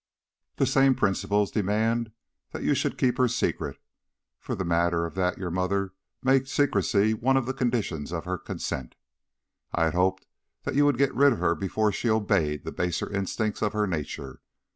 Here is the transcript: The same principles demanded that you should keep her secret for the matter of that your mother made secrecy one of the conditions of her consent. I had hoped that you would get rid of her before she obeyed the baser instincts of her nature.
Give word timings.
The 0.55 0.65
same 0.65 0.95
principles 0.95 1.51
demanded 1.51 2.11
that 2.53 2.63
you 2.63 2.73
should 2.73 2.97
keep 2.97 3.19
her 3.19 3.27
secret 3.27 3.77
for 4.39 4.55
the 4.55 4.65
matter 4.65 5.05
of 5.05 5.13
that 5.13 5.37
your 5.37 5.51
mother 5.51 5.93
made 6.23 6.47
secrecy 6.47 7.13
one 7.13 7.37
of 7.37 7.45
the 7.45 7.53
conditions 7.53 8.11
of 8.11 8.25
her 8.25 8.39
consent. 8.39 8.95
I 9.71 9.83
had 9.85 9.93
hoped 9.93 10.25
that 10.63 10.73
you 10.73 10.85
would 10.85 10.97
get 10.97 11.13
rid 11.13 11.33
of 11.33 11.37
her 11.39 11.53
before 11.53 11.91
she 11.91 12.09
obeyed 12.09 12.63
the 12.63 12.71
baser 12.71 13.13
instincts 13.13 13.61
of 13.61 13.73
her 13.73 13.85
nature. 13.85 14.41